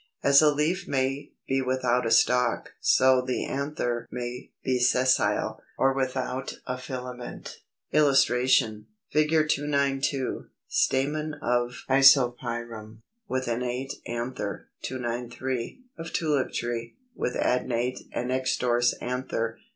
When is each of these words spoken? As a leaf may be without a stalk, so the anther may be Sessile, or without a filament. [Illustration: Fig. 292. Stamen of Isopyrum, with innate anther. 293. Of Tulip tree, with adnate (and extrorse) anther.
As 0.23 0.41
a 0.41 0.51
leaf 0.51 0.87
may 0.87 1.31
be 1.47 1.61
without 1.61 2.07
a 2.07 2.09
stalk, 2.09 2.73
so 2.79 3.21
the 3.21 3.45
anther 3.45 4.07
may 4.09 4.49
be 4.63 4.79
Sessile, 4.79 5.61
or 5.77 5.93
without 5.93 6.55
a 6.65 6.79
filament. 6.79 7.59
[Illustration: 7.91 8.87
Fig. 9.11 9.29
292. 9.47 10.47
Stamen 10.67 11.35
of 11.39 11.83
Isopyrum, 11.87 13.03
with 13.27 13.47
innate 13.47 13.93
anther. 14.07 14.69
293. 14.81 15.83
Of 15.99 16.11
Tulip 16.13 16.51
tree, 16.51 16.95
with 17.13 17.35
adnate 17.35 17.99
(and 18.11 18.31
extrorse) 18.31 18.93
anther. 19.01 19.59